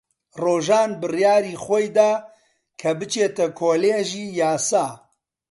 ڕۆژان 0.41 0.89
بڕیاری 1.01 1.55
خۆی 1.63 1.87
دا 1.95 2.11
کە 2.79 2.89
بچێتە 2.99 3.45
کۆلێژی 3.59 4.25
یاسا. 4.39 4.85